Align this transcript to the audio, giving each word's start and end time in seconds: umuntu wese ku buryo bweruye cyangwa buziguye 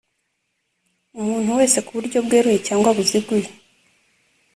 umuntu 1.19 1.49
wese 1.59 1.77
ku 1.85 1.91
buryo 1.97 2.17
bweruye 2.25 2.59
cyangwa 2.67 2.89
buziguye 2.97 3.47